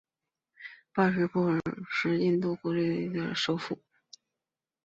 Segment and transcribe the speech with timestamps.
[0.93, 3.77] 布巴内什瓦尔是印度奥里萨邦首府。